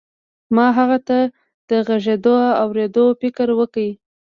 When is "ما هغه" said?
0.55-0.97